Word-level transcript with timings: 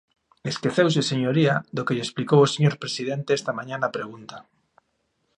Esqueceuse, 0.51 1.01
señoría, 1.11 1.55
do 1.75 1.85
que 1.85 1.95
lle 1.95 2.05
explicou 2.07 2.39
o 2.43 2.51
señor 2.53 2.75
presidente 2.83 3.29
esta 3.39 3.55
mañá 3.57 3.75
na 3.79 3.93
pregunta. 3.97 4.37